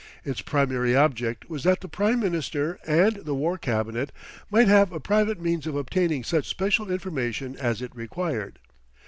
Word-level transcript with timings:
Its 0.25 0.41
primary 0.41 0.95
object 0.95 1.47
was 1.47 1.63
that 1.63 1.81
the 1.81 1.87
Prime 1.87 2.19
Minister 2.19 2.79
and 2.87 3.17
the 3.17 3.35
War 3.35 3.55
Cabinet 3.59 4.11
might 4.49 4.67
have 4.67 4.91
a 4.91 4.99
private 4.99 5.39
means 5.39 5.67
of 5.67 5.75
obtaining 5.75 6.23
such 6.23 6.47
special 6.49 6.89
information 6.91 7.55
as 7.55 7.83
it 7.83 7.95
required. 7.95 8.57